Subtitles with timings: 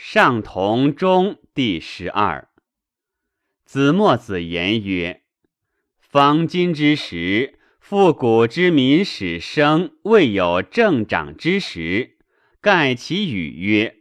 [0.00, 2.46] 上同中第十二。
[3.64, 5.22] 子墨子言曰
[5.98, 12.16] ：“方今之时，复古之民始生，未有政长之时。
[12.60, 13.96] 盖其语曰：‘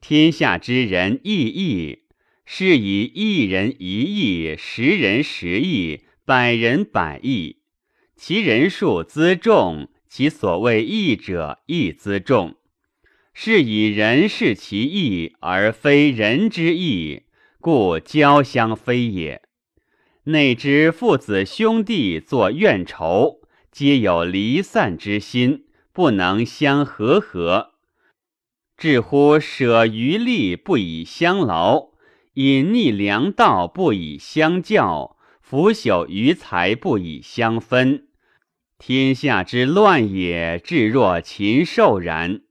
[0.00, 2.04] 天下之人异义，
[2.46, 7.56] 是以一人一义，十人十义，百人百义。
[8.14, 12.54] 其人数资众，其所谓义者亦资众。’”
[13.32, 17.22] 是以人是其义，而非人之义，
[17.60, 19.42] 故交相非也。
[20.24, 23.40] 内之父子兄弟作怨仇，
[23.72, 27.72] 皆有离散之心，不能相和合。
[28.76, 31.90] 至乎舍余力不以相劳，
[32.34, 38.08] 隐匿良道不以相教，腐朽余财不以相分。
[38.78, 42.42] 天下之乱也，至若禽兽然。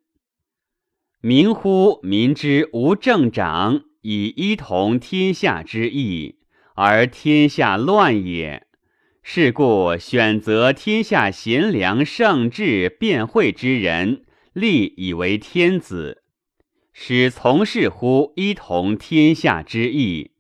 [1.22, 6.38] 明乎民之无政长，以一统天下之意，
[6.76, 8.66] 而天下乱也。
[9.22, 16.24] 是故选择天下贤良圣智辩慧之人，立以为天子，
[16.94, 20.32] 使从事乎一统天下之意。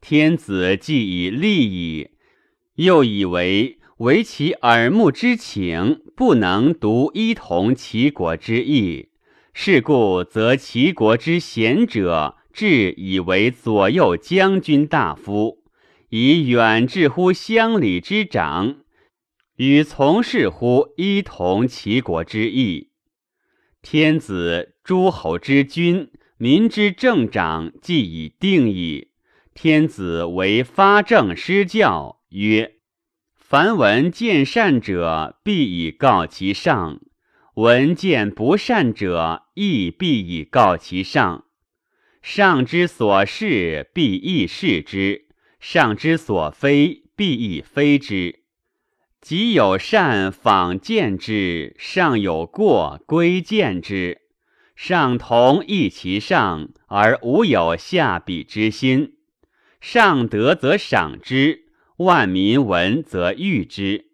[0.00, 2.08] 天子既以立矣，
[2.76, 9.10] 又以为为其耳目之情，不能独一统其国之意。
[9.56, 15.62] 是故，则齐国之贤者，至以为左右将军大夫，
[16.08, 18.78] 以远至乎乡里之长，
[19.56, 22.90] 与从事乎一同齐国之意。
[23.80, 29.12] 天子、诸侯之君、民之政长，既已定矣。
[29.54, 32.78] 天子为发政施教，曰：
[33.36, 37.00] 凡闻见善者，必以告其上。
[37.54, 41.44] 闻见不善者，亦必以告其上。
[42.20, 45.26] 上之所是，必亦是之；
[45.60, 48.40] 上之所非，必亦非之。
[49.20, 54.22] 己有善，访见之；上有过，归见之。
[54.74, 59.12] 上同意其上，而无有下比之心。
[59.80, 61.66] 上德则赏之，
[61.98, 64.06] 万民闻则誉之。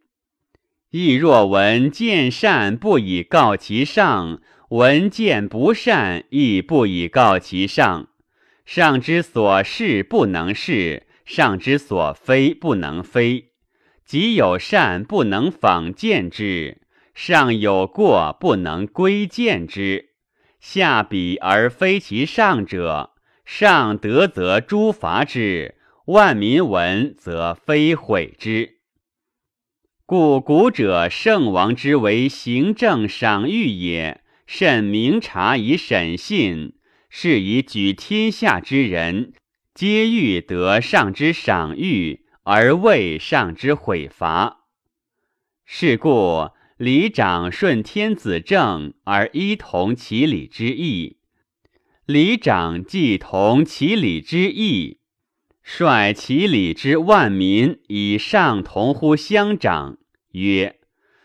[0.92, 4.40] 亦若闻见善不以告其上，
[4.70, 8.08] 闻见不善亦不以告其上。
[8.64, 13.50] 上之所是不能是，上之所非不能非。
[14.04, 16.80] 己有善不能仿见之，
[17.14, 20.10] 上有过不能归见之。
[20.58, 23.12] 下笔而非其上者，
[23.44, 28.79] 上德则诛伐之，万民闻则非毁之。
[30.10, 36.72] 故古者圣王之为行政赏誉也，甚明察以审信，
[37.08, 39.32] 是以举天下之人，
[39.72, 44.64] 皆欲得上之赏誉，而未上之毁伐。
[45.64, 51.18] 是故礼长顺天子政，而依同其礼之意；
[52.04, 54.98] 礼长既同其礼之意，
[55.62, 59.98] 率其礼之万民，以上同乎乡长。
[60.32, 60.80] 曰：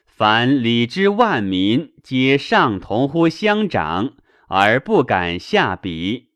[0.05, 4.15] 凡礼之万民，皆上同乎乡长，
[4.47, 6.29] 而不敢下笔。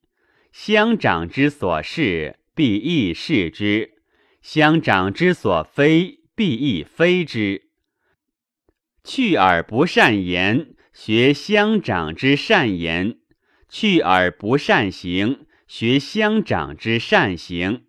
[0.52, 3.92] 乡长之所是，必亦是之；
[4.42, 7.70] 乡长之所非，必亦非之。
[9.04, 13.18] 去而不善言，学乡长之善言；
[13.70, 17.86] 去而不善行，学乡长之善行。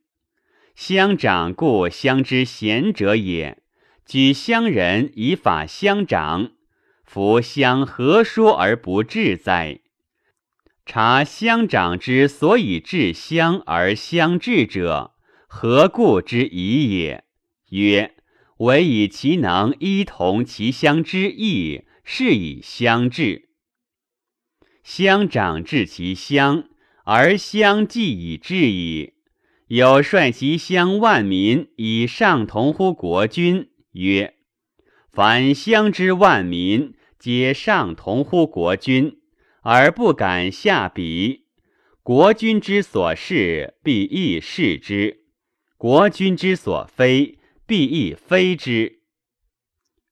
[0.74, 3.59] 乡长故乡之贤者也。
[4.10, 6.50] 举乡人以法乡长，
[7.04, 9.82] 夫乡何说而不治哉？
[10.84, 15.14] 察乡长之所以治乡而乡治者，
[15.46, 17.22] 何故之疑也？
[17.68, 18.16] 曰：
[18.56, 23.50] 唯以其能依同其乡之意，是以乡治。
[24.82, 26.64] 乡长治其乡，
[27.04, 29.12] 而乡既以治矣。
[29.68, 33.69] 有率其乡万民以上同乎国君。
[33.92, 34.34] 曰：
[35.10, 39.18] 凡乡之万民，皆上同乎国君，
[39.62, 41.46] 而不敢下笔。
[42.02, 45.18] 国君之所是，必亦是之；
[45.76, 49.00] 国君之所非，必亦非之。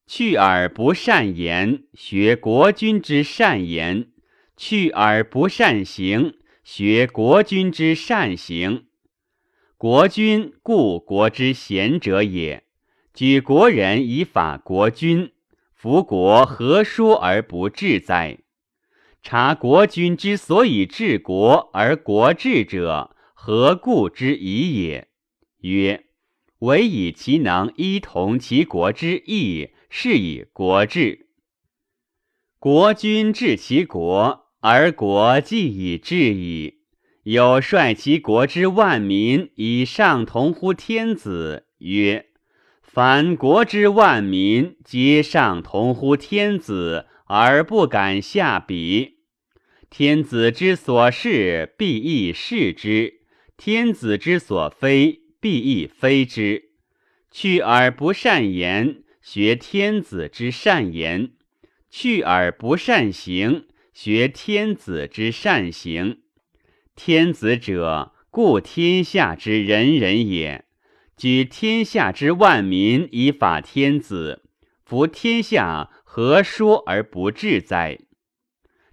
[0.07, 4.09] 去而不善言，学国君之善言；
[4.57, 8.87] 去而不善行，学国君之善行。
[9.77, 12.68] 国君故国之贤者也。
[13.19, 15.33] 举国人以法国君，
[15.75, 18.39] 服国何说而不治哉？
[19.25, 25.09] 察国君之所以治国而国治者，何故之疑也？
[25.63, 26.05] 曰：
[26.61, 31.27] 唯以其能依同其国之义，是以国治。
[32.61, 36.83] 国君治其国，而国既已治矣。
[37.25, 42.28] 有率其国之万民以上同乎天子，曰：
[42.89, 47.07] 凡国之万民皆上同乎天子。
[47.29, 49.19] 而不敢下笔。
[49.91, 53.21] 天子之所是，必亦是之；
[53.57, 56.71] 天子之所非，必亦非之。
[57.31, 61.33] 去而不善言，学天子之善言；
[61.91, 66.21] 去而不善行，学天子之善行。
[66.97, 70.65] 天子者，故天下之人人也。
[71.19, 74.45] 举天下之万民以法天子，
[74.85, 75.91] 服天下。
[76.11, 77.99] 何说而不治哉？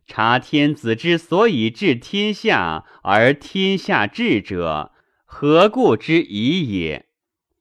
[0.06, 4.92] 察天子之所以治天下，而天下治者，
[5.24, 7.06] 何故之疑也？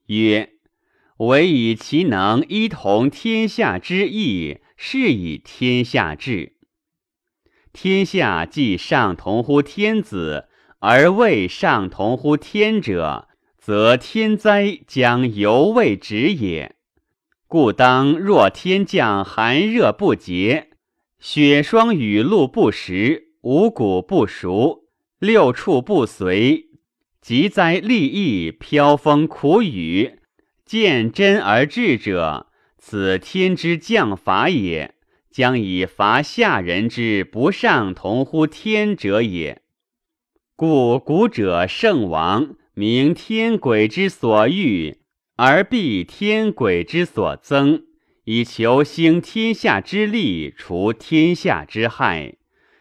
[0.07, 0.49] 曰：
[1.17, 6.57] 唯以其能一同天下之意，是以天下治。
[7.71, 13.29] 天下既上同乎天子，而未上同乎天者，
[13.65, 16.75] 则天灾将犹未止也。
[17.47, 20.69] 故当若天降寒热不节，
[21.17, 24.83] 雪霜雨露不时，五谷不熟，
[25.17, 26.67] 六畜不随，
[27.19, 30.19] 疾灾利益，飘风苦雨，
[30.63, 32.45] 见真而治者，
[32.77, 34.93] 此天之降法也。
[35.31, 39.63] 将以伐下人之不上同乎天者也。
[40.55, 44.97] 故古者圣王，明天鬼之所欲。
[45.37, 47.83] 而必天鬼之所增，
[48.25, 52.35] 以求兴天下之利，除天下之害。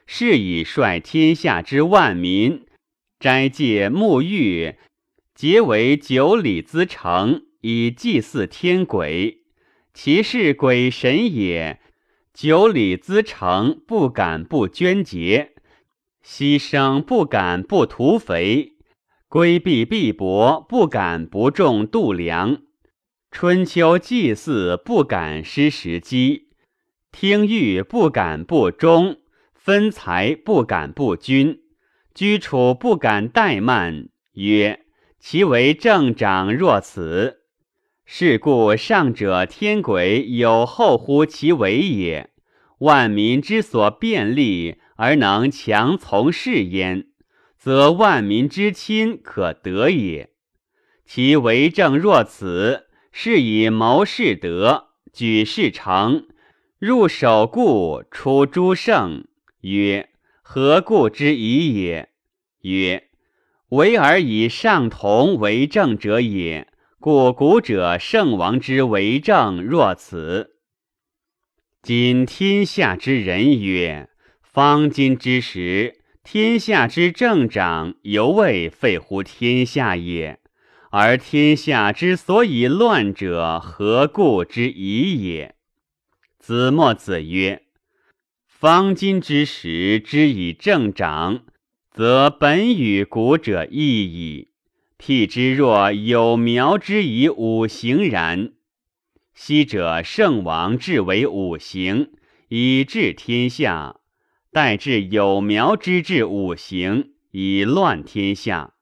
[0.06, 2.66] 是以率天下之万民，
[3.18, 4.74] 斋戒沐浴，
[5.34, 9.42] 皆为九里之城，以祭祀天鬼。
[9.92, 11.80] 其是鬼神也。
[12.32, 15.52] 九里之城，不敢不捐节，
[16.24, 18.73] 牺牲不敢不屠肥。
[19.34, 22.58] 规避必薄，不敢不重度量；
[23.32, 26.50] 春秋祭祀，不敢失时机；
[27.10, 29.16] 听谕不敢不忠；
[29.52, 31.56] 分财不敢不均；
[32.14, 34.08] 居处不敢怠慢。
[34.34, 34.84] 曰：
[35.18, 37.38] 其为政长若此，
[38.06, 42.30] 是故上者天鬼有后乎其为也。
[42.78, 47.08] 万民之所便利，而能强从事焉。
[47.64, 50.28] 则万民之亲可得也。
[51.06, 56.26] 其为政若此，是以谋士德，举事成，
[56.78, 59.24] 入守固，出诸胜。
[59.62, 60.10] 曰：
[60.42, 62.10] 何故之疑也？
[62.60, 63.08] 曰：
[63.70, 66.68] 为而以上同为政者也。
[67.00, 70.58] 故古者圣王之为政若此。
[71.80, 74.10] 今天下之人曰：
[74.42, 76.03] 方今之时。
[76.24, 80.40] 天下之政长，犹未废乎天下也。
[80.90, 85.54] 而天下之所以乱者，何故之疑也？
[86.38, 87.64] 子墨子曰
[88.48, 91.44] ：“方今之时，之以政长，
[91.90, 94.48] 则本与古者异矣。
[94.98, 98.54] 譬之若有苗之以五行然。
[99.34, 102.12] 昔者圣王治为五行，
[102.48, 103.96] 以治天下。”
[104.54, 108.74] 待至有苗之治五行，以乱天下，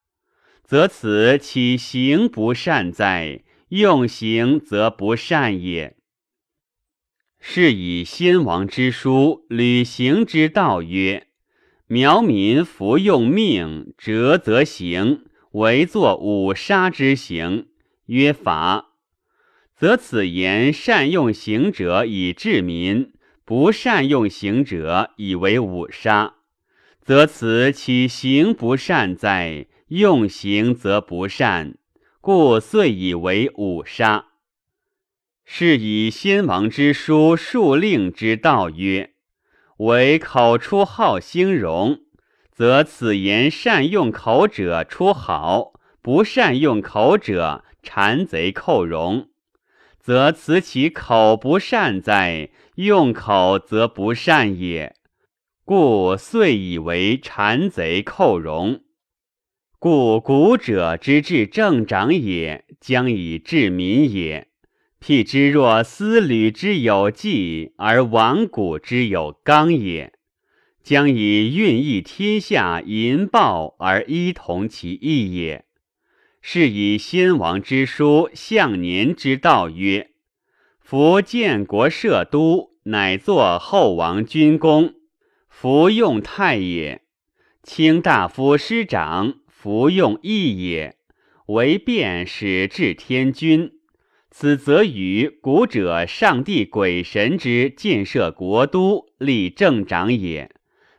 [0.63, 3.41] 则此岂行不善哉？
[3.71, 5.97] 用行则不善也。
[7.41, 11.29] 是以先王之书，履行之道曰：
[11.87, 17.69] 苗民服用命，折则行，为作五杀之行，
[18.09, 18.91] 曰法。
[19.75, 23.12] 则此言善用行者以治民。
[23.55, 26.37] 不善用行者，以为五杀，
[27.03, 29.67] 则此其行不善哉？
[29.89, 31.77] 用行则不善，
[32.23, 34.29] 故遂以为五杀。
[35.45, 39.13] 是以先王之书数令之道曰：
[39.77, 42.01] 唯口出好兴容，
[42.51, 49.29] 则此言善用口者出好，不善用口者谗贼寇戎，
[50.03, 52.51] 则此其口不善哉？
[52.75, 54.97] 用口则不善也，
[55.65, 58.81] 故遂以为谗贼寇戎。
[59.79, 64.49] 故古者之治政长也，将以治民也。
[65.01, 70.13] 譬之若丝缕之有纪，而亡古之有纲也。
[70.83, 75.65] 将以运益天下淫暴而依同其意也。
[76.45, 80.11] 是以先王之书向年之道曰
[80.83, 84.95] ：“夫建国设都，乃作后王君公，
[85.49, 87.03] 服用太也；
[87.63, 90.97] 卿大夫师长，服用义也。
[91.47, 93.71] 为变使治天君。
[94.31, 100.51] 此则与古者上帝鬼神之建设国都，立政长也。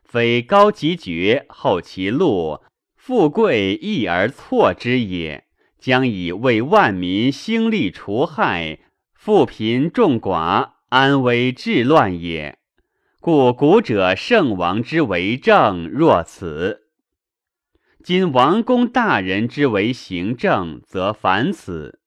[0.03, 2.59] 非高其爵，厚其禄。”
[3.05, 5.43] 富贵易而错之也，
[5.77, 8.79] 将以为万民兴利除害，
[9.13, 12.59] 富贫众寡，安危治乱也。
[13.19, 16.83] 故古者圣王之为政若此，
[18.01, 21.99] 今王公大人之为行政，则反此。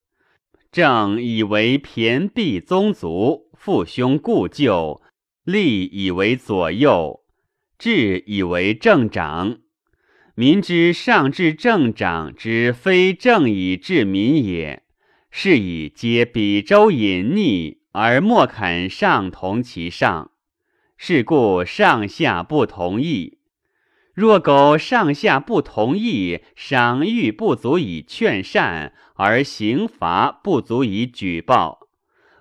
[0.73, 5.03] 政以为骈裨宗族，父兄故旧；
[5.45, 7.21] 利以为左右，
[7.79, 9.59] 治以为政长。
[10.39, 14.83] 民之上至政长之非正以治民也，
[15.31, 20.33] 是以皆比周隐匿而莫肯上同其上。
[20.99, 23.39] 是故上下不同意。
[24.13, 31.89] 若苟上下不同意，赏誉不足以劝善，而刑罚不足以举报，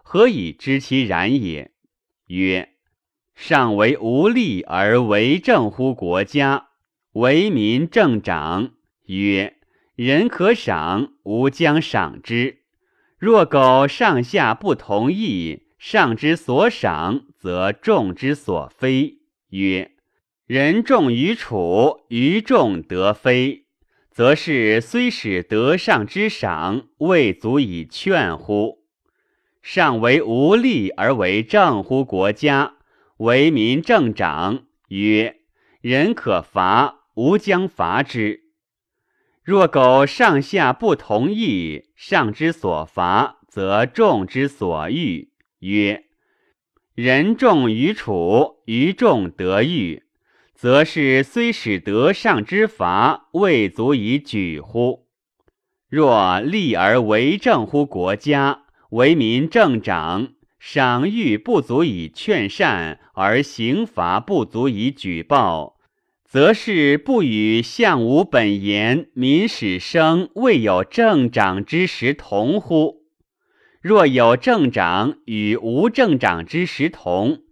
[0.03, 1.71] 何以知其然也？
[2.27, 2.73] 曰：
[3.33, 6.64] 上为无力而为政乎国家。
[7.15, 8.71] 为民正长
[9.05, 9.55] 曰
[9.95, 12.57] ：“人可赏，吾将赏之。
[13.17, 19.19] 若苟上下不同意，上之所赏，则众之所非。
[19.51, 19.91] 曰：
[20.45, 23.63] 人重于处，于众得非，
[24.11, 28.79] 则是虽使得上之赏，未足以劝乎？
[29.61, 32.73] 上为无力而为正乎国家？
[33.19, 35.37] 为民正长曰：
[35.79, 38.41] 人可罚。”吾将伐之。
[39.43, 45.31] 若苟上下不同意，上之所罚，则众之所欲。
[45.59, 46.05] 曰：
[46.93, 50.03] 人众于处，于众得欲，
[50.53, 55.07] 则是虽使得上之罚，未足以举乎？
[55.87, 65.74] 若立而为政乎国家，为民正长，赏誉不足以劝善，而刑罚不足以举报。
[66.35, 73.05] 则是不与相无本言，民始生未有政长之时同乎？
[73.81, 77.43] 若有政长与无政长之时同，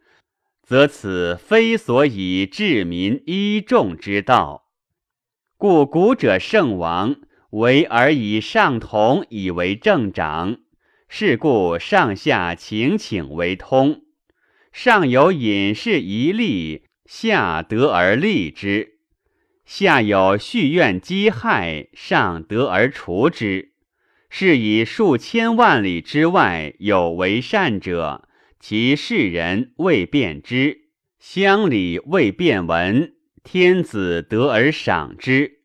[0.61, 4.65] 则此非所以治民依众之道。
[5.55, 7.15] 故古者圣王
[7.51, 10.57] 为而以上同以为政长，
[11.07, 14.01] 是故上下请请为通，
[14.73, 16.83] 上有隐士一例。
[17.05, 18.99] 下得而立之，
[19.65, 23.73] 下有蓄怨积害，上得而除之。
[24.29, 28.27] 是以数千万里之外有为善者，
[28.59, 30.85] 其世人未辨之，
[31.19, 35.59] 乡里未辨闻，天子得而赏之；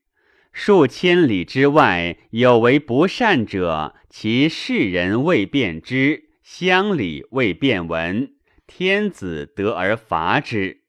[0.53, 8.33] 数千里之外有为不善者，其世人未辨之，乡里未辨闻，
[8.67, 10.83] 天子得而罚之。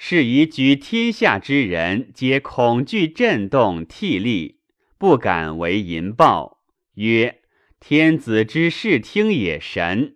[0.00, 4.60] 是以举天下之人，皆恐惧震动涕厉，
[4.96, 6.60] 不敢为淫暴。
[6.94, 7.40] 曰：
[7.80, 10.14] 天子之视听也神。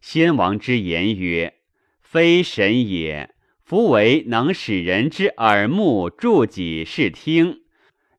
[0.00, 1.54] 先王之言曰：
[2.00, 7.62] 非神也，夫为能使人之耳目助己视听，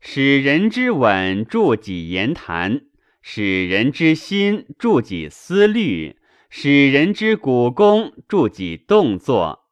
[0.02, 2.82] 使人之吻助己言谈，
[3.22, 6.18] 使人之心助己思虑，
[6.50, 9.67] 使人之骨功助己动作。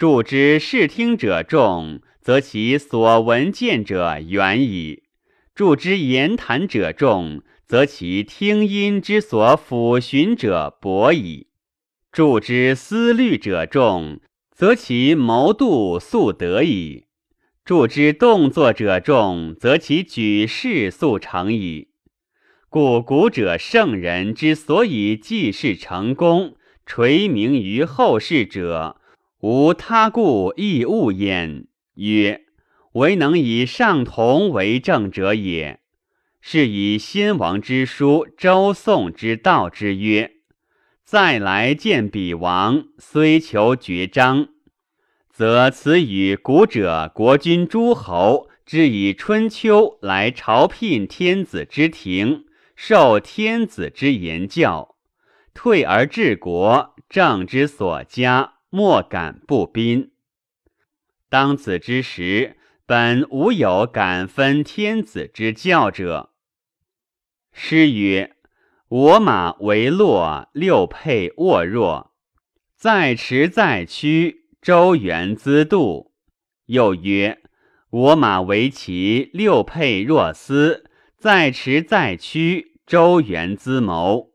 [0.00, 5.02] 助之视听者众，则其所闻见者远矣；
[5.54, 11.48] 助之言谈者众，则其听音之所抚寻者博矣；
[12.10, 14.20] 助之思虑者众，
[14.56, 17.04] 则其谋度速得矣；
[17.62, 21.88] 助之动作者众，则其举事速成矣。
[22.70, 28.96] 故古者圣人之所以济世成功、垂名于后世者。
[29.40, 31.66] 无他故亦物焉。
[31.94, 32.42] 曰：
[32.92, 35.80] 唯能以上同为政者也。
[36.42, 40.32] 是以先王之书、周宋之道之曰：
[41.04, 44.48] 再来见彼王，虽求绝章，
[45.30, 52.44] 则此与古者国君诸侯之以春秋来朝聘天子之庭，
[52.76, 54.96] 受天子之言教，
[55.54, 58.59] 退而治国，政之所加。
[58.70, 60.12] 莫敢不宾。
[61.28, 66.30] 当此之时，本无有敢分天子之教者。
[67.52, 68.36] 诗曰
[68.88, 72.12] ：“我马为骆，六辔沃若。
[72.76, 76.12] 在驰在驱，周原资度。”
[76.66, 77.42] 又曰
[77.90, 80.88] ：“我马为骑，六辔若斯。
[81.16, 84.29] 在驰在驱，周原资谋。”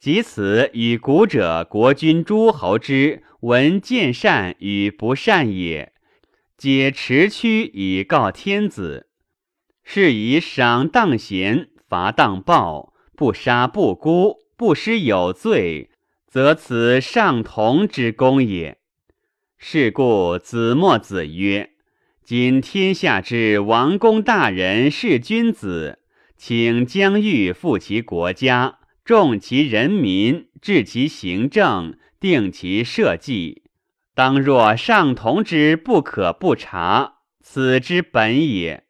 [0.00, 5.92] 即此与古者国君诸侯之闻见善与不善也，
[6.56, 9.08] 皆持屈以告天子。
[9.84, 15.90] 是以赏当贤，罚当暴，不杀不辜，不失有罪，
[16.26, 18.78] 则此上同之功也。
[19.58, 21.72] 是故子墨子曰
[22.24, 25.98] ：“今天下之王公大人是君子，
[26.38, 28.78] 请将欲复其国家，
[29.10, 33.64] 重其人民，治其行政，定其社稷。
[34.14, 38.84] 当若上同之不可不察，此之本也。”